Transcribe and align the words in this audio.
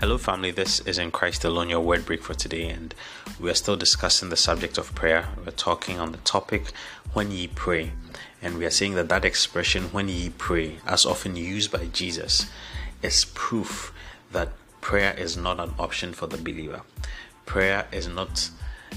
Hello, 0.00 0.16
family. 0.16 0.52
This 0.52 0.78
is 0.86 0.96
in 0.96 1.10
Christ 1.10 1.44
alone, 1.44 1.68
your 1.68 1.80
word 1.80 2.06
break 2.06 2.22
for 2.22 2.32
today, 2.32 2.68
and 2.68 2.94
we 3.40 3.50
are 3.50 3.54
still 3.54 3.74
discussing 3.74 4.28
the 4.28 4.36
subject 4.36 4.78
of 4.78 4.94
prayer. 4.94 5.26
We're 5.44 5.50
talking 5.50 5.98
on 5.98 6.12
the 6.12 6.18
topic 6.18 6.70
when 7.14 7.32
ye 7.32 7.48
pray, 7.48 7.90
and 8.40 8.58
we 8.58 8.64
are 8.64 8.70
saying 8.70 8.94
that 8.94 9.08
that 9.08 9.24
expression 9.24 9.86
when 9.86 10.08
ye 10.08 10.30
pray, 10.30 10.76
as 10.86 11.04
often 11.04 11.34
used 11.34 11.72
by 11.72 11.86
Jesus, 11.86 12.46
is 13.02 13.24
proof 13.24 13.92
that 14.30 14.50
prayer 14.80 15.14
is 15.18 15.36
not 15.36 15.58
an 15.58 15.74
option 15.80 16.12
for 16.12 16.28
the 16.28 16.38
believer. 16.38 16.82
Prayer 17.44 17.88
is 17.90 18.06
not 18.06 18.50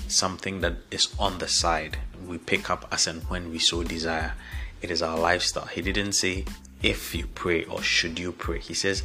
something 0.07 0.61
that 0.61 0.75
is 0.91 1.15
on 1.18 1.39
the 1.39 1.47
side 1.47 1.97
we 2.27 2.38
pick 2.38 2.70
up 2.70 2.88
as 2.91 3.07
and 3.07 3.23
when 3.23 3.49
we 3.49 3.57
so 3.57 3.81
desire. 3.81 4.33
It 4.83 4.91
is 4.91 5.02
our 5.02 5.18
lifestyle. 5.18 5.65
He 5.65 5.81
didn't 5.81 6.13
say 6.13 6.45
if 6.83 7.15
you 7.15 7.25
pray 7.25 7.63
or 7.65 7.82
should 7.82 8.19
you 8.19 8.32
pray. 8.32 8.60
He 8.60 8.75
says 8.75 9.04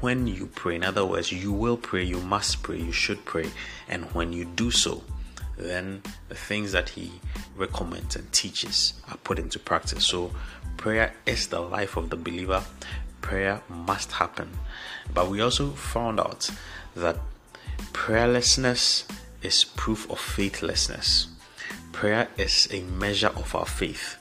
when 0.00 0.26
you 0.26 0.46
pray. 0.46 0.76
In 0.76 0.84
other 0.84 1.04
words, 1.04 1.32
you 1.32 1.52
will 1.52 1.76
pray, 1.76 2.02
you 2.02 2.20
must 2.20 2.62
pray, 2.62 2.78
you 2.78 2.92
should 2.92 3.24
pray. 3.24 3.50
And 3.88 4.04
when 4.14 4.32
you 4.32 4.44
do 4.44 4.70
so, 4.70 5.02
then 5.56 6.02
the 6.28 6.34
things 6.34 6.72
that 6.72 6.90
he 6.90 7.12
recommends 7.56 8.16
and 8.16 8.30
teaches 8.32 8.94
are 9.08 9.16
put 9.18 9.38
into 9.38 9.58
practice. 9.58 10.04
So, 10.04 10.32
prayer 10.76 11.14
is 11.24 11.48
the 11.48 11.60
life 11.60 11.96
of 11.96 12.10
the 12.10 12.16
believer. 12.16 12.62
Prayer 13.22 13.62
must 13.68 14.12
happen. 14.12 14.50
But 15.12 15.30
we 15.30 15.40
also 15.40 15.70
found 15.70 16.20
out 16.20 16.50
that 16.94 17.16
prayerlessness 17.92 19.04
is 19.42 19.64
proof 19.64 20.10
of 20.10 20.20
faithlessness. 20.20 21.28
Prayer 21.92 22.28
is 22.36 22.68
a 22.70 22.82
measure 22.82 23.28
of 23.28 23.54
our 23.54 23.66
faith. 23.66 24.16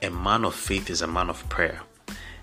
A 0.00 0.10
man 0.10 0.44
of 0.44 0.54
faith 0.54 0.88
is 0.88 1.02
a 1.02 1.06
man 1.06 1.28
of 1.28 1.46
prayer. 1.48 1.82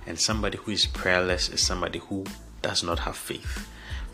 And 0.06 0.20
somebody 0.20 0.58
who 0.58 0.72
is 0.72 0.86
prayerless 0.86 1.50
is 1.50 1.62
somebody 1.62 2.00
who 2.00 2.26
does 2.62 2.84
not 2.84 3.00
have 3.00 3.16
faith. 3.16 3.68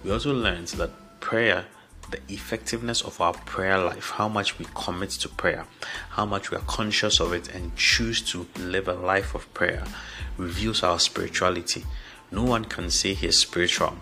We 0.04 0.12
also 0.12 0.34
learned 0.34 0.68
that 0.70 1.20
prayer, 1.20 1.66
the 2.12 2.20
effectiveness 2.30 3.02
of 3.02 3.20
our 3.20 3.34
prayer 3.34 3.78
life, 3.78 4.12
how 4.12 4.28
much 4.28 4.60
we 4.60 4.66
commit 4.76 5.10
to 5.12 5.30
prayer, 5.30 5.66
how 6.10 6.26
much 6.26 6.52
we 6.52 6.58
are 6.58 6.68
conscious 6.68 7.20
of 7.20 7.34
it 7.34 7.54
and 7.54 7.76
choose 7.76 8.22
to 8.32 8.48
live 8.60 8.88
a 8.88 8.94
life 8.94 9.34
of 9.34 9.52
prayer, 9.54 9.84
reveals 10.38 10.84
our 10.84 11.00
spirituality. 11.00 11.84
No 12.32 12.44
one 12.44 12.66
can 12.66 12.90
say 12.90 13.14
he 13.14 13.28
is 13.28 13.40
spiritual 13.40 13.98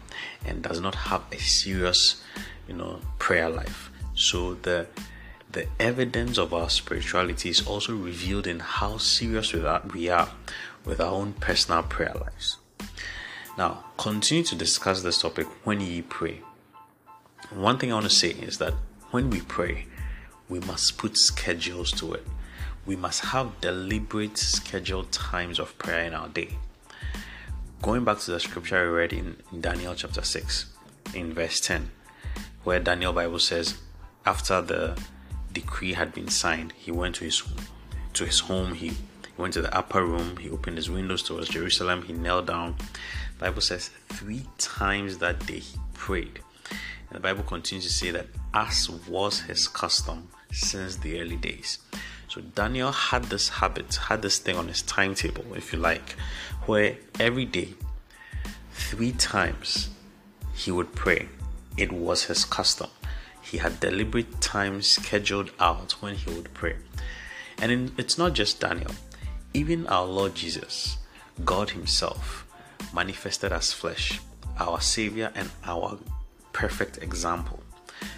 and 0.46 0.62
does 0.62 0.80
not 0.80 0.96
have 0.96 1.24
a 1.32 1.38
serious, 1.38 2.22
you 2.68 2.74
know, 2.74 3.00
prayer 3.20 3.50
life. 3.50 3.92
So 4.16 4.56
the 4.56 4.88
the 5.54 5.68
evidence 5.80 6.40
of 6.40 6.52
our 6.52 6.68
spirituality 6.68 7.50
is 7.50 7.66
also 7.68 7.96
revealed 7.96 8.48
in 8.48 8.60
how 8.60 8.98
serious 8.98 9.54
we 9.54 10.10
are 10.10 10.30
with 10.84 11.00
our 11.00 11.14
own 11.14 11.34
personal 11.34 11.84
prayer 11.84 12.14
lives. 12.16 12.58
Now, 13.58 13.84
continue 13.98 14.44
to 14.46 14.56
discuss 14.56 15.04
this 15.04 15.22
topic 15.22 15.48
when 15.64 15.80
ye 15.80 16.02
pray. 16.02 16.42
One 17.52 17.78
thing 17.78 17.92
I 17.92 17.96
want 17.96 18.08
to 18.08 18.10
say 18.10 18.30
is 18.30 18.58
that 18.58 18.74
when 19.12 19.30
we 19.30 19.42
pray, 19.42 19.86
we 20.50 20.60
must 20.62 20.98
put 20.98 21.18
schedules 21.18 21.92
to 21.94 22.14
it. 22.14 22.26
We 22.86 22.96
must 22.96 23.26
have 23.26 23.62
deliberate 23.62 24.38
scheduled 24.38 25.12
times 25.12 25.60
of 25.60 25.78
prayer 25.78 26.04
in 26.06 26.14
our 26.14 26.30
day. 26.30 26.58
Going 27.82 28.04
back 28.04 28.20
to 28.20 28.32
the 28.32 28.40
scripture 28.40 28.90
we 28.90 28.98
read 28.98 29.14
in, 29.14 29.38
Daniel 29.62 29.94
chapter 29.94 30.24
6, 30.24 30.66
in 31.14 31.34
verse 31.34 31.60
10, 31.60 31.92
where 32.64 32.80
Daniel 32.80 33.14
Bible 33.14 33.40
says, 33.40 33.78
after 34.26 34.62
the 34.62 35.00
decree 35.52 35.94
had 35.94 36.14
been 36.14 36.30
signed, 36.30 36.74
he 36.76 36.92
went 36.92 37.16
to 37.16 37.26
his 37.26 37.44
to 38.14 38.26
his 38.26 38.40
home, 38.42 38.74
he 38.74 38.94
went 39.38 39.54
to 39.54 39.62
the 39.62 39.76
upper 39.76 40.06
room, 40.06 40.38
he 40.38 40.50
opened 40.50 40.78
his 40.78 40.90
windows 40.90 41.24
towards 41.24 41.50
Jerusalem, 41.50 42.04
he 42.04 42.14
knelt 42.14 42.46
down, 42.46 42.76
Bible 43.40 43.62
says 43.62 43.90
three 44.10 44.46
times 44.58 45.18
that 45.18 45.46
day 45.46 45.60
he 45.60 45.78
prayed. 45.94 46.40
And 46.70 47.12
the 47.12 47.20
Bible 47.20 47.44
continues 47.44 47.86
to 47.86 47.94
say 47.94 48.12
that 48.12 48.28
as 48.54 48.90
was 49.08 49.42
his 49.42 49.68
custom 49.68 50.30
since 50.52 50.98
the 50.98 51.20
early 51.20 51.36
days. 51.36 51.80
So 52.28 52.42
Daniel 52.42 52.92
had 52.92 53.26
this 53.26 53.50
habit, 53.50 53.96
had 53.96 54.22
this 54.22 54.40
thing 54.40 54.56
on 54.56 54.68
his 54.68 54.82
timetable, 54.82 55.46
if 55.56 55.72
you 55.72 55.80
like, 55.80 56.16
where 56.66 56.98
every 57.20 57.46
day, 57.46 57.76
three 58.72 59.12
times, 59.12 59.90
he 60.56 60.72
would 60.72 60.96
pray. 60.96 61.28
It 61.78 61.92
was 61.92 62.24
his 62.24 62.46
custom. 62.46 62.90
He 63.42 63.58
had 63.58 63.80
deliberate 63.80 64.42
times 64.42 64.88
scheduled 64.88 65.52
out 65.60 65.92
when 66.02 66.16
he 66.16 66.32
would 66.32 66.54
pray. 66.54 66.76
And 67.60 67.72
in, 67.72 67.92
it's 67.98 68.18
not 68.18 68.34
just 68.34 68.60
Daniel, 68.60 68.92
even 69.54 69.86
our 69.88 70.06
Lord 70.06 70.34
Jesus, 70.34 70.98
God 71.46 71.72
Himself, 71.72 72.48
manifested 72.94 73.52
as 73.52 73.74
flesh, 73.74 74.20
our 74.60 74.80
Savior 74.80 75.32
and 75.36 75.50
our 75.66 75.98
perfect 76.52 77.02
example. 77.02 77.62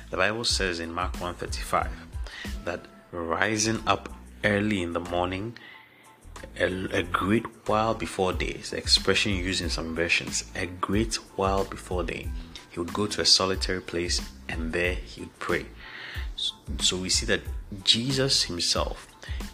The 0.10 0.18
Bible 0.18 0.44
says 0.44 0.80
in 0.80 0.94
Mark 0.94 1.14
1:35 1.20 1.90
that 2.66 2.82
rising 3.12 3.82
up 3.88 4.10
early 4.44 4.82
in 4.82 4.94
the 4.94 5.00
morning, 5.00 5.58
a, 6.60 6.66
a, 7.00 7.04
great 7.04 7.46
while 7.68 7.94
before 7.94 8.34
day, 8.34 8.58
the 8.70 8.78
expression 8.78 9.32
used 9.32 9.62
in 9.62 9.70
some 9.70 9.96
versions, 9.96 10.44
a 10.56 10.66
great 10.66 11.16
while 11.36 11.64
before 11.64 12.04
day, 12.04 12.30
he 12.70 12.80
would 12.80 12.94
go 12.94 13.08
to 13.08 13.22
a 13.22 13.26
solitary 13.26 13.82
place 13.82 14.22
and 14.50 14.74
there 14.74 14.96
he 14.96 15.22
would 15.22 15.40
pray. 15.40 15.66
So, 16.36 16.54
so 16.80 16.98
we 16.98 17.10
see 17.10 17.26
that 17.28 17.42
Jesus 17.84 18.44
himself 18.44 19.08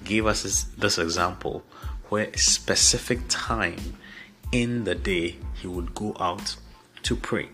gave 0.04 0.26
us 0.26 0.44
this, 0.44 0.64
this 0.64 0.98
example 0.98 1.64
where 2.10 2.26
a 2.34 2.38
specific 2.38 3.20
time 3.30 3.98
in 4.52 4.84
the 4.84 4.96
day 4.96 5.38
he 5.56 5.68
would 5.68 5.94
go 5.96 6.16
out 6.20 6.56
to 7.04 7.16
pray. 7.16 7.50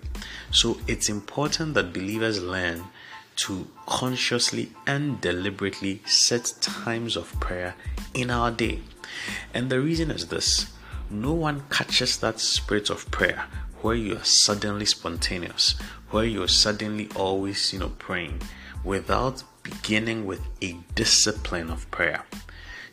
So 0.51 0.77
it's 0.87 1.09
important 1.09 1.73
that 1.75 1.93
believers 1.93 2.41
learn 2.41 2.83
to 3.37 3.67
consciously 3.85 4.71
and 4.85 5.21
deliberately 5.21 6.01
set 6.05 6.53
times 6.59 7.15
of 7.15 7.39
prayer 7.39 7.75
in 8.13 8.31
our 8.31 8.51
day. 8.51 8.79
And 9.53 9.69
the 9.69 9.79
reason 9.79 10.11
is 10.11 10.27
this 10.27 10.73
no 11.09 11.33
one 11.33 11.63
catches 11.69 12.17
that 12.17 12.39
spirit 12.39 12.89
of 12.89 13.09
prayer 13.11 13.45
where 13.81 13.95
you 13.95 14.17
are 14.17 14.23
suddenly 14.23 14.85
spontaneous, 14.85 15.75
where 16.09 16.25
you're 16.25 16.47
suddenly 16.47 17.07
always, 17.15 17.71
you 17.71 17.79
know, 17.79 17.91
praying 17.99 18.41
without 18.83 19.43
beginning 19.63 20.25
with 20.25 20.41
a 20.61 20.75
discipline 20.95 21.69
of 21.69 21.89
prayer. 21.91 22.25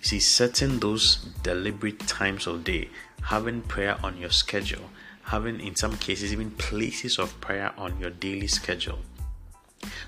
See, 0.04 0.20
setting 0.20 0.80
those 0.80 1.16
deliberate 1.42 1.98
times 2.00 2.46
of 2.46 2.62
day 2.62 2.90
having 3.22 3.62
prayer 3.62 3.96
on 4.04 4.18
your 4.18 4.28
schedule, 4.28 4.90
having 5.22 5.58
in 5.60 5.76
some 5.76 5.96
cases 5.96 6.30
even 6.30 6.50
places 6.50 7.18
of 7.18 7.40
prayer 7.40 7.72
on 7.78 7.98
your 7.98 8.10
daily 8.10 8.46
schedule. 8.46 8.98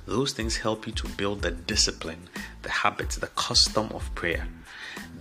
Those 0.04 0.34
things 0.34 0.58
help 0.58 0.86
you 0.86 0.92
to 0.92 1.08
build 1.08 1.40
the 1.40 1.50
discipline, 1.50 2.28
the 2.60 2.68
habits, 2.68 3.16
the 3.16 3.28
custom 3.28 3.88
of 3.94 4.14
prayer. 4.14 4.46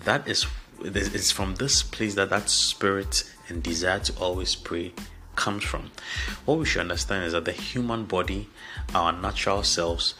That 0.03 0.27
is 0.27 0.45
it's 0.81 1.31
from 1.31 1.55
this 1.55 1.81
place 1.81 2.15
that 2.15 2.29
that 2.31 2.49
spirit 2.49 3.23
and 3.47 3.63
desire 3.63 3.99
to 3.99 4.13
always 4.19 4.55
pray 4.55 4.91
comes 5.37 5.63
from. 5.63 5.91
What 6.43 6.59
we 6.59 6.65
should 6.65 6.81
understand 6.81 7.23
is 7.23 7.31
that 7.31 7.45
the 7.45 7.53
human 7.53 8.03
body, 8.03 8.49
our 8.93 9.13
natural 9.13 9.63
selves, 9.63 10.15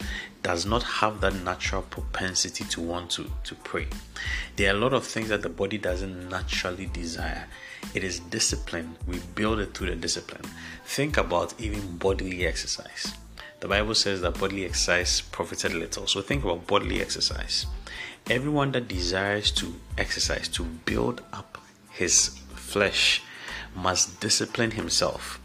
does 0.46 0.64
not 0.64 0.84
have 0.84 1.20
that 1.20 1.34
natural 1.42 1.82
propensity 1.82 2.62
to 2.66 2.80
want 2.80 3.10
to, 3.10 3.28
to 3.42 3.52
pray. 3.56 3.88
There 4.54 4.72
are 4.72 4.76
a 4.76 4.78
lot 4.78 4.92
of 4.92 5.04
things 5.04 5.28
that 5.30 5.42
the 5.42 5.48
body 5.48 5.76
doesn't 5.76 6.28
naturally 6.28 6.86
desire. 6.86 7.48
It 7.94 8.04
is 8.04 8.20
discipline. 8.20 8.94
We 9.08 9.18
build 9.34 9.58
it 9.58 9.74
through 9.74 9.90
the 9.90 9.96
discipline. 9.96 10.44
Think 10.84 11.16
about 11.16 11.60
even 11.60 11.96
bodily 11.96 12.46
exercise. 12.46 13.12
The 13.58 13.66
Bible 13.66 13.96
says 13.96 14.20
that 14.20 14.38
bodily 14.38 14.64
exercise 14.66 15.20
profited 15.20 15.74
little. 15.74 16.06
So 16.06 16.22
think 16.22 16.44
about 16.44 16.68
bodily 16.68 17.00
exercise. 17.00 17.66
Everyone 18.30 18.70
that 18.70 18.86
desires 18.86 19.50
to 19.50 19.74
exercise, 19.98 20.46
to 20.50 20.62
build 20.62 21.22
up 21.32 21.58
his 21.90 22.38
flesh, 22.54 23.20
must 23.74 24.20
discipline 24.20 24.70
himself, 24.70 25.40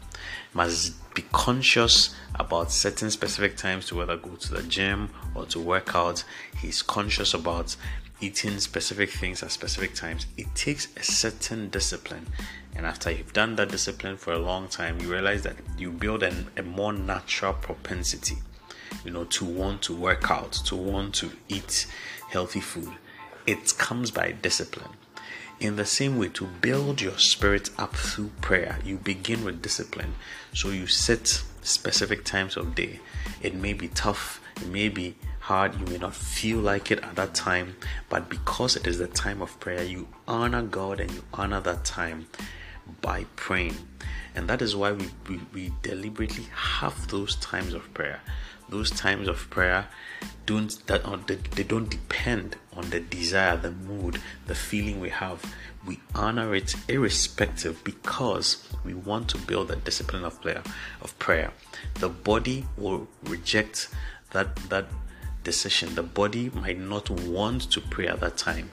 must 0.54 0.94
be 1.14 1.24
conscious 1.32 2.14
about 2.34 2.72
certain 2.72 3.10
specific 3.10 3.56
times 3.56 3.86
to 3.86 3.96
whether 3.96 4.16
go 4.16 4.30
to 4.30 4.54
the 4.54 4.62
gym 4.62 5.10
or 5.34 5.44
to 5.46 5.60
work 5.60 5.94
out. 5.94 6.24
He's 6.60 6.82
conscious 6.82 7.34
about 7.34 7.76
eating 8.20 8.58
specific 8.60 9.10
things 9.10 9.42
at 9.42 9.50
specific 9.50 9.94
times. 9.94 10.26
It 10.36 10.54
takes 10.54 10.88
a 10.96 11.02
certain 11.02 11.68
discipline. 11.70 12.26
And 12.74 12.86
after 12.86 13.10
you've 13.10 13.32
done 13.32 13.56
that 13.56 13.70
discipline 13.70 14.16
for 14.16 14.32
a 14.32 14.38
long 14.38 14.68
time, 14.68 15.00
you 15.00 15.10
realize 15.10 15.42
that 15.42 15.56
you 15.76 15.90
build 15.90 16.22
an, 16.22 16.48
a 16.56 16.62
more 16.62 16.92
natural 16.92 17.52
propensity, 17.52 18.36
you 19.04 19.10
know, 19.10 19.24
to 19.24 19.44
want 19.44 19.82
to 19.82 19.94
work 19.94 20.30
out, 20.30 20.52
to 20.52 20.76
want 20.76 21.14
to 21.16 21.30
eat 21.48 21.86
healthy 22.30 22.60
food. 22.60 22.92
It 23.46 23.76
comes 23.76 24.10
by 24.10 24.32
discipline. 24.32 24.90
In 25.62 25.76
the 25.76 25.86
same 25.86 26.18
way, 26.18 26.28
to 26.30 26.48
build 26.60 27.00
your 27.00 27.16
spirit 27.18 27.70
up 27.78 27.94
through 27.94 28.32
prayer, 28.40 28.80
you 28.84 28.96
begin 28.96 29.44
with 29.44 29.62
discipline. 29.62 30.14
So 30.52 30.70
you 30.70 30.88
set 30.88 31.44
specific 31.62 32.24
times 32.24 32.56
of 32.56 32.74
day. 32.74 32.98
It 33.40 33.54
may 33.54 33.72
be 33.72 33.86
tough, 33.86 34.40
it 34.56 34.66
may 34.66 34.88
be 34.88 35.14
hard, 35.38 35.78
you 35.78 35.86
may 35.86 35.98
not 35.98 36.16
feel 36.16 36.58
like 36.58 36.90
it 36.90 36.98
at 37.04 37.14
that 37.14 37.36
time, 37.36 37.76
but 38.08 38.28
because 38.28 38.74
it 38.74 38.88
is 38.88 38.98
the 38.98 39.06
time 39.06 39.40
of 39.40 39.60
prayer, 39.60 39.84
you 39.84 40.08
honor 40.26 40.62
God 40.62 40.98
and 40.98 41.12
you 41.12 41.22
honor 41.32 41.60
that 41.60 41.84
time 41.84 42.26
by 43.00 43.26
praying. 43.36 43.76
And 44.34 44.48
that 44.48 44.62
is 44.62 44.74
why 44.74 44.90
we, 44.90 45.10
we, 45.28 45.40
we 45.54 45.72
deliberately 45.82 46.48
have 46.52 47.06
those 47.06 47.36
times 47.36 47.72
of 47.72 47.94
prayer. 47.94 48.20
Those 48.72 48.90
times 48.90 49.28
of 49.28 49.50
prayer 49.50 49.88
don't 50.46 50.86
that 50.86 51.04
uh, 51.04 51.18
they, 51.26 51.34
they 51.34 51.62
don't 51.62 51.90
depend 51.90 52.56
on 52.72 52.88
the 52.88 53.00
desire, 53.00 53.54
the 53.58 53.70
mood, 53.70 54.18
the 54.46 54.54
feeling 54.54 54.98
we 54.98 55.10
have. 55.10 55.44
We 55.86 56.00
honor 56.14 56.54
it 56.54 56.74
irrespective 56.88 57.84
because 57.84 58.66
we 58.82 58.94
want 58.94 59.28
to 59.28 59.38
build 59.38 59.70
a 59.70 59.76
discipline 59.76 60.24
of 60.24 60.40
prayer 60.40 60.62
of 61.02 61.18
prayer. 61.18 61.52
The 62.00 62.08
body 62.08 62.64
will 62.78 63.08
reject 63.24 63.88
that 64.30 64.56
that 64.70 64.86
decision. 65.44 65.94
The 65.94 66.02
body 66.02 66.48
might 66.54 66.78
not 66.78 67.10
want 67.10 67.70
to 67.72 67.80
pray 67.82 68.06
at 68.06 68.20
that 68.20 68.38
time, 68.38 68.70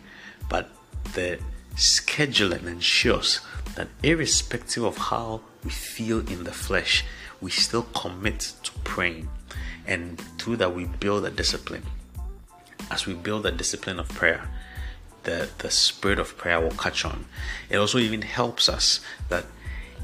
but 0.48 0.70
the 1.14 1.40
scheduling 1.76 2.68
ensures 2.68 3.42
that 3.76 3.90
irrespective 4.02 4.86
of 4.86 4.98
how 4.98 5.42
we 5.66 5.72
feel 5.72 6.20
in 6.20 6.46
the 6.46 6.54
flesh, 6.54 7.04
we 7.42 7.52
still 7.52 7.84
commit 7.84 8.54
to 8.64 8.72
praying. 8.86 9.28
And 9.88 10.20
through 10.38 10.58
that, 10.58 10.74
we 10.76 10.86
build 10.86 11.26
a 11.26 11.32
discipline. 11.32 11.84
As 12.92 13.06
we 13.06 13.14
build 13.14 13.46
a 13.46 13.52
discipline 13.52 14.00
of 14.00 14.10
prayer, 14.10 14.50
the, 15.24 15.50
the 15.60 15.70
spirit 15.70 16.20
of 16.20 16.38
prayer 16.38 16.60
will 16.60 16.72
catch 16.72 17.06
on. 17.06 17.26
It 17.70 17.78
also 17.78 17.98
even 17.98 18.22
helps 18.22 18.70
us 18.70 19.02
that 19.30 19.46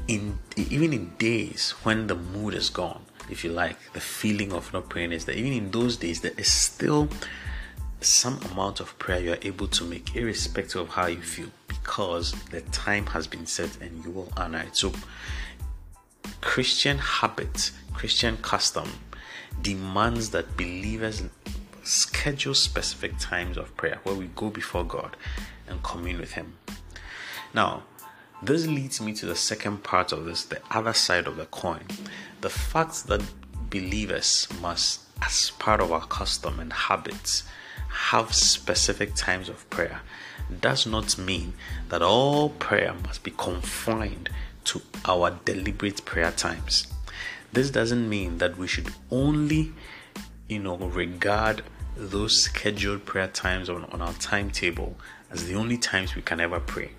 in 0.08 0.38
even 0.56 0.92
in 0.92 1.12
days 1.18 1.72
when 1.82 2.06
the 2.06 2.14
mood 2.14 2.54
is 2.54 2.70
gone, 2.70 3.02
if 3.28 3.42
you 3.42 3.50
like, 3.50 3.76
the 3.92 4.00
feeling 4.00 4.52
of 4.52 4.72
not 4.72 4.88
praying 4.88 5.12
is 5.12 5.24
that 5.24 5.36
even 5.36 5.52
in 5.52 5.70
those 5.70 5.96
days 5.96 6.20
there 6.20 6.32
is 6.36 6.50
still 6.50 7.08
some 8.00 8.38
amount 8.52 8.78
of 8.78 8.96
prayer 8.98 9.20
you 9.20 9.32
are 9.32 9.38
able 9.42 9.66
to 9.66 9.82
make 9.84 10.14
irrespective 10.14 10.82
of 10.82 10.88
how 10.90 11.06
you 11.06 11.20
feel 11.20 11.48
because 11.66 12.32
the 12.50 12.60
time 12.72 13.06
has 13.06 13.26
been 13.26 13.46
set 13.46 13.80
and 13.80 14.04
you 14.04 14.10
will 14.10 14.32
honor 14.36 14.60
it. 14.60 14.76
So 14.76 14.92
Christian 16.40 16.98
habit, 16.98 17.72
Christian 17.94 18.36
custom 18.38 18.88
demands 19.62 20.30
that 20.30 20.56
believers 20.56 21.22
schedule 21.82 22.54
specific 22.54 23.18
times 23.18 23.56
of 23.56 23.76
prayer 23.76 24.00
where 24.02 24.14
we 24.14 24.26
go 24.28 24.50
before 24.50 24.84
God 24.84 25.16
and 25.68 25.82
commune 25.82 26.18
with 26.18 26.32
Him. 26.32 26.56
Now, 27.54 27.84
this 28.42 28.66
leads 28.66 29.00
me 29.00 29.14
to 29.14 29.26
the 29.26 29.36
second 29.36 29.82
part 29.82 30.12
of 30.12 30.24
this, 30.24 30.44
the 30.44 30.60
other 30.70 30.92
side 30.92 31.26
of 31.26 31.36
the 31.36 31.46
coin. 31.46 31.84
The 32.40 32.50
fact 32.50 33.06
that 33.06 33.22
believers 33.70 34.48
must, 34.60 35.00
as 35.22 35.50
part 35.58 35.80
of 35.80 35.90
our 35.90 36.06
custom 36.06 36.60
and 36.60 36.72
habits, 36.72 37.44
have 37.88 38.34
specific 38.34 39.14
times 39.14 39.48
of 39.48 39.68
prayer 39.70 40.00
does 40.60 40.86
not 40.86 41.16
mean 41.18 41.54
that 41.88 42.02
all 42.02 42.50
prayer 42.50 42.94
must 43.04 43.22
be 43.22 43.32
confined 43.32 44.28
to 44.64 44.82
our 45.06 45.38
deliberate 45.44 46.04
prayer 46.04 46.30
times. 46.30 46.88
This 47.52 47.70
doesn't 47.70 48.08
mean 48.08 48.38
that 48.38 48.58
we 48.58 48.66
should 48.66 48.90
only, 49.10 49.72
you 50.48 50.58
know, 50.58 50.76
regard 50.76 51.62
those 51.96 52.40
scheduled 52.40 53.04
prayer 53.04 53.28
times 53.28 53.70
on, 53.70 53.84
on 53.86 54.02
our 54.02 54.12
timetable 54.14 54.96
as 55.30 55.46
the 55.46 55.54
only 55.54 55.78
times 55.78 56.14
we 56.14 56.22
can 56.22 56.40
ever 56.40 56.60
pray. 56.60 56.90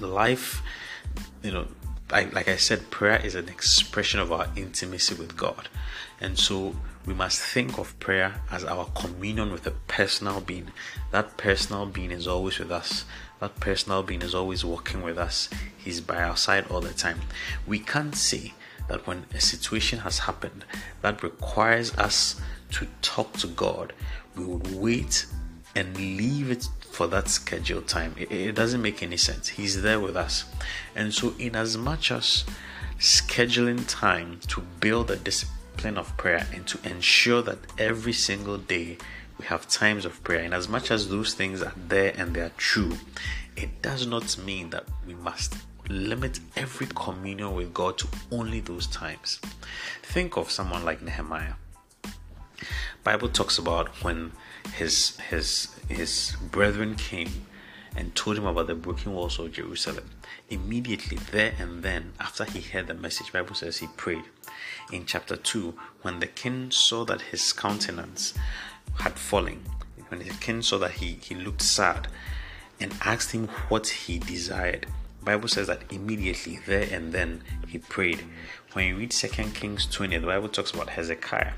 Life, 0.00 0.62
you 1.42 1.52
know, 1.52 1.66
like, 2.10 2.32
like 2.34 2.48
I 2.48 2.56
said, 2.56 2.90
prayer 2.90 3.20
is 3.24 3.34
an 3.34 3.48
expression 3.48 4.20
of 4.20 4.32
our 4.32 4.48
intimacy 4.56 5.14
with 5.14 5.36
God. 5.36 5.68
And 6.20 6.38
so 6.38 6.74
we 7.06 7.14
must 7.14 7.40
think 7.40 7.78
of 7.78 7.98
prayer 8.00 8.40
as 8.50 8.64
our 8.64 8.86
communion 8.94 9.52
with 9.52 9.66
a 9.66 9.72
personal 9.88 10.40
being. 10.40 10.68
That 11.10 11.36
personal 11.36 11.86
being 11.86 12.10
is 12.10 12.26
always 12.26 12.58
with 12.58 12.70
us. 12.70 13.04
That 13.40 13.60
personal 13.60 14.02
being 14.02 14.22
is 14.22 14.34
always 14.34 14.64
walking 14.64 15.02
with 15.02 15.18
us. 15.18 15.48
He's 15.76 16.00
by 16.00 16.22
our 16.22 16.36
side 16.36 16.66
all 16.70 16.80
the 16.80 16.94
time. 16.94 17.20
We 17.66 17.78
can't 17.78 18.14
say 18.14 18.54
that 18.88 19.06
when 19.06 19.24
a 19.34 19.40
situation 19.40 20.00
has 20.00 20.20
happened 20.20 20.64
that 21.02 21.22
requires 21.22 21.96
us 21.96 22.40
to 22.72 22.86
talk 23.02 23.32
to 23.34 23.46
God, 23.46 23.92
we 24.36 24.44
would 24.44 24.74
wait 24.74 25.26
and 25.76 25.96
leave 25.96 26.50
it 26.50 26.68
for 26.90 27.06
that 27.08 27.28
scheduled 27.28 27.88
time. 27.88 28.14
It, 28.18 28.30
it, 28.30 28.54
doesn't 28.54 28.82
make 28.82 29.02
any 29.02 29.16
sense. 29.16 29.48
He's 29.48 29.82
there 29.82 30.00
with 30.00 30.16
us. 30.16 30.44
And 30.94 31.12
so, 31.12 31.34
in 31.38 31.56
as 31.56 31.76
much 31.76 32.12
as 32.12 32.44
scheduling 32.98 33.84
time 33.88 34.38
to 34.48 34.60
build 34.80 35.10
a 35.10 35.16
discipline 35.16 35.98
of 35.98 36.16
prayer 36.16 36.46
and 36.52 36.66
to 36.68 36.78
ensure 36.88 37.42
that 37.42 37.58
every 37.78 38.12
single 38.12 38.58
day 38.58 38.98
we 39.38 39.46
have 39.46 39.68
times 39.68 40.04
of 40.04 40.22
prayer, 40.22 40.44
and 40.44 40.54
as 40.54 40.68
much 40.68 40.90
as 40.92 41.08
those 41.08 41.34
things 41.34 41.60
are 41.62 41.74
there 41.88 42.14
and 42.16 42.34
they 42.34 42.40
are 42.40 42.52
true, 42.56 42.96
it 43.56 43.82
does 43.82 44.06
not 44.06 44.38
mean 44.38 44.70
that 44.70 44.84
we 45.06 45.14
must 45.14 45.56
limit 45.88 46.40
every 46.56 46.86
communion 46.94 47.54
with 47.54 47.74
God 47.74 47.98
to 47.98 48.08
only 48.30 48.60
those 48.60 48.86
times. 48.86 49.40
Think 50.02 50.36
of 50.36 50.50
someone 50.50 50.84
like 50.84 51.02
Nehemiah. 51.02 51.54
Bible 53.02 53.28
talks 53.28 53.58
about 53.58 53.88
when 54.02 54.32
his 54.76 55.18
his 55.28 55.74
his 55.88 56.36
brethren 56.50 56.94
came 56.94 57.46
and 57.96 58.14
told 58.14 58.38
him 58.38 58.46
about 58.46 58.66
the 58.66 58.74
broken 58.74 59.14
walls 59.14 59.38
of 59.38 59.52
Jerusalem. 59.52 60.10
Immediately 60.50 61.18
there 61.30 61.54
and 61.58 61.82
then, 61.82 62.12
after 62.18 62.44
he 62.44 62.60
heard 62.60 62.86
the 62.86 62.94
message, 62.94 63.32
Bible 63.32 63.54
says 63.54 63.78
he 63.78 63.86
prayed. 63.96 64.24
In 64.92 65.06
chapter 65.06 65.36
2, 65.36 65.74
when 66.02 66.20
the 66.20 66.26
king 66.26 66.70
saw 66.70 67.04
that 67.04 67.20
his 67.20 67.52
countenance 67.52 68.34
had 68.98 69.18
fallen, 69.18 69.62
when 70.08 70.20
the 70.20 70.30
king 70.40 70.62
saw 70.62 70.78
that 70.78 70.92
he, 70.92 71.18
he 71.22 71.34
looked 71.34 71.62
sad 71.62 72.08
and 72.80 72.94
asked 73.02 73.32
him 73.32 73.48
what 73.68 73.86
he 73.86 74.18
desired, 74.18 74.86
Bible 75.24 75.48
says 75.48 75.66
that 75.68 75.82
immediately 75.90 76.60
there 76.66 76.88
and 76.90 77.12
then 77.12 77.42
he 77.66 77.78
prayed. 77.78 78.22
When 78.72 78.86
you 78.86 78.96
read 78.96 79.12
Second 79.12 79.54
Kings 79.54 79.86
20, 79.86 80.18
the 80.18 80.26
Bible 80.26 80.48
talks 80.48 80.72
about 80.72 80.90
Hezekiah 80.90 81.52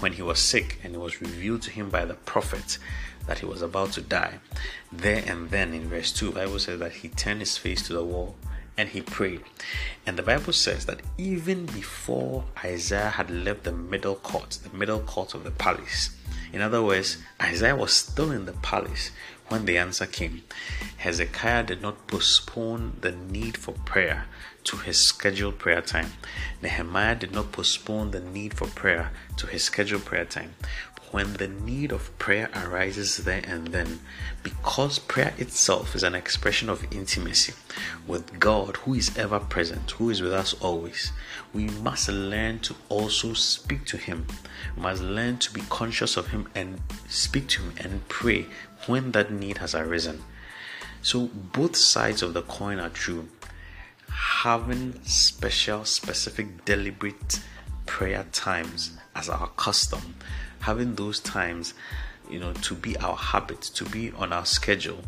when 0.00 0.14
he 0.14 0.22
was 0.22 0.40
sick 0.40 0.80
and 0.82 0.94
it 0.94 1.00
was 1.00 1.20
revealed 1.20 1.62
to 1.62 1.70
him 1.70 1.90
by 1.90 2.04
the 2.04 2.14
prophet 2.14 2.78
that 3.26 3.38
he 3.38 3.46
was 3.46 3.62
about 3.62 3.92
to 3.92 4.00
die. 4.00 4.40
There 4.92 5.22
and 5.26 5.50
then 5.50 5.72
in 5.72 5.88
verse 5.88 6.12
2, 6.12 6.26
the 6.26 6.32
Bible 6.32 6.58
says 6.58 6.80
that 6.80 6.92
he 6.92 7.08
turned 7.08 7.40
his 7.40 7.56
face 7.56 7.86
to 7.86 7.92
the 7.92 8.04
wall 8.04 8.36
and 8.76 8.88
he 8.88 9.00
prayed. 9.00 9.42
And 10.06 10.18
the 10.18 10.22
Bible 10.22 10.52
says 10.52 10.86
that 10.86 11.00
even 11.16 11.66
before 11.66 12.44
Isaiah 12.64 13.10
had 13.10 13.30
left 13.30 13.62
the 13.62 13.72
middle 13.72 14.16
court, 14.16 14.58
the 14.62 14.76
middle 14.76 15.00
court 15.00 15.34
of 15.34 15.44
the 15.44 15.52
palace, 15.52 16.16
in 16.52 16.60
other 16.60 16.82
words, 16.82 17.18
Isaiah 17.42 17.76
was 17.76 17.92
still 17.92 18.30
in 18.30 18.46
the 18.46 18.52
palace 18.52 19.10
when 19.48 19.64
the 19.64 19.78
answer 19.78 20.06
came. 20.06 20.42
Hezekiah 20.96 21.64
did 21.64 21.82
not 21.82 22.06
postpone 22.06 22.98
the 23.00 23.12
need 23.12 23.56
for 23.56 23.72
prayer 23.72 24.26
to 24.64 24.76
his 24.78 24.98
scheduled 24.98 25.58
prayer 25.58 25.82
time. 25.82 26.12
Nehemiah 26.62 27.14
did 27.14 27.32
not 27.32 27.52
postpone 27.52 28.10
the 28.10 28.20
need 28.20 28.54
for 28.54 28.66
prayer 28.66 29.10
to 29.36 29.46
his 29.46 29.64
scheduled 29.64 30.04
prayer 30.04 30.24
time. 30.24 30.54
When 31.10 31.34
the 31.34 31.46
need 31.46 31.92
of 31.92 32.18
prayer 32.18 32.50
arises 32.56 33.18
there 33.18 33.42
and 33.46 33.68
then, 33.68 34.00
because 34.42 34.98
prayer 34.98 35.32
itself 35.38 35.94
is 35.94 36.02
an 36.02 36.16
expression 36.16 36.68
of 36.68 36.92
intimacy 36.92 37.54
with 38.06 38.40
God 38.40 38.78
who 38.78 38.94
is 38.94 39.16
ever 39.16 39.38
present, 39.38 39.92
who 39.92 40.10
is 40.10 40.20
with 40.20 40.32
us 40.32 40.54
always, 40.54 41.12
we 41.52 41.66
must 41.66 42.08
learn 42.08 42.58
to 42.60 42.74
also 42.88 43.32
speak 43.32 43.84
to 43.86 43.96
Him. 43.96 44.26
We 44.74 44.82
must 44.82 45.02
learn 45.02 45.38
to 45.38 45.52
be 45.52 45.60
conscious 45.68 46.16
of 46.16 46.28
Him 46.28 46.48
and 46.52 46.80
speak 47.08 47.46
to 47.50 47.62
Him 47.62 47.74
and 47.78 48.08
pray 48.08 48.46
when 48.86 49.12
that 49.12 49.30
need 49.30 49.58
has 49.58 49.72
arisen. 49.72 50.24
So, 51.00 51.26
both 51.26 51.76
sides 51.76 52.22
of 52.22 52.34
the 52.34 52.42
coin 52.42 52.80
are 52.80 52.88
true. 52.88 53.28
Having 54.08 55.02
special, 55.04 55.84
specific, 55.84 56.64
deliberate 56.64 57.40
prayer 57.86 58.26
times 58.32 58.96
as 59.14 59.28
our 59.28 59.48
custom, 59.56 60.16
having 60.60 60.94
those 60.94 61.20
times, 61.20 61.74
you 62.30 62.38
know, 62.38 62.52
to 62.52 62.74
be 62.74 62.96
our 62.98 63.16
habit, 63.16 63.62
to 63.62 63.84
be 63.84 64.12
on 64.12 64.32
our 64.32 64.46
schedule, 64.46 65.00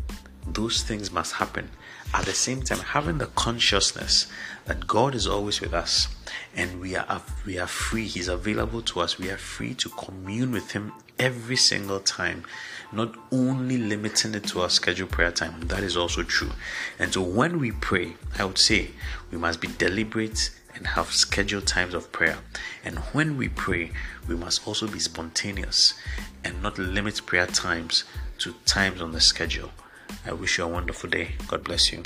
those 0.45 0.83
things 0.83 1.11
must 1.11 1.33
happen. 1.33 1.69
At 2.13 2.25
the 2.25 2.33
same 2.33 2.61
time, 2.61 2.79
having 2.79 3.17
the 3.17 3.25
consciousness 3.27 4.27
that 4.65 4.87
God 4.87 5.13
is 5.13 5.27
always 5.27 5.59
with 5.59 5.73
us 5.73 6.07
and 6.55 6.79
we 6.79 6.95
are 6.95 7.21
we 7.45 7.59
are 7.59 7.67
free, 7.67 8.05
He's 8.07 8.27
available 8.27 8.81
to 8.83 9.01
us. 9.01 9.17
We 9.17 9.29
are 9.29 9.37
free 9.37 9.73
to 9.75 9.89
commune 9.89 10.51
with 10.51 10.71
Him 10.71 10.93
every 11.19 11.57
single 11.57 11.99
time, 11.99 12.43
not 12.91 13.15
only 13.31 13.77
limiting 13.77 14.33
it 14.35 14.45
to 14.45 14.61
our 14.61 14.69
scheduled 14.69 15.11
prayer 15.11 15.31
time. 15.31 15.61
That 15.67 15.83
is 15.83 15.97
also 15.97 16.23
true. 16.23 16.51
And 16.99 17.13
so 17.13 17.21
when 17.21 17.59
we 17.59 17.71
pray, 17.71 18.15
I 18.37 18.45
would 18.45 18.57
say 18.57 18.91
we 19.31 19.37
must 19.37 19.61
be 19.61 19.67
deliberate 19.67 20.51
and 20.75 20.87
have 20.87 21.11
scheduled 21.11 21.67
times 21.67 21.93
of 21.93 22.11
prayer. 22.11 22.37
And 22.85 22.99
when 23.13 23.37
we 23.37 23.49
pray, 23.49 23.91
we 24.27 24.35
must 24.35 24.67
also 24.67 24.87
be 24.87 24.99
spontaneous 24.99 25.93
and 26.43 26.61
not 26.61 26.77
limit 26.77 27.25
prayer 27.25 27.47
times 27.47 28.03
to 28.39 28.53
times 28.65 29.01
on 29.01 29.11
the 29.11 29.21
schedule. 29.21 29.71
I 30.25 30.33
wish 30.33 30.57
you 30.57 30.63
a 30.63 30.67
wonderful 30.67 31.09
day. 31.09 31.31
God 31.47 31.63
bless 31.63 31.91
you. 31.91 32.03